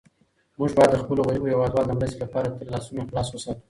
[0.59, 3.59] موږ باید د خپلو غریبو هېوادوالو د مرستې لپاره تل لاسونه خلاص وساتو.